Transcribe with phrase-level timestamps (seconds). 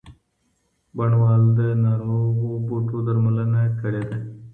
[0.95, 4.17] بڼوال د ناروغو بوټو درملنه کړې ده.